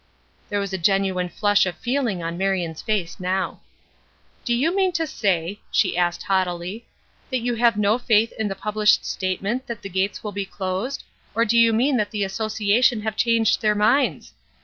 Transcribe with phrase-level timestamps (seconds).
[0.49, 3.59] There was a genuine flush of feeling on Marion's face now.
[4.43, 6.87] "Do you mean to say," she asked, haughtily,
[7.29, 11.03] "that you have no faith in the published statement that the gates will be closed,
[11.35, 14.33] or do you mean that the association have changed their minds?